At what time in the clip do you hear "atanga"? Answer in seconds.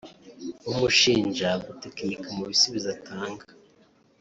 2.95-3.45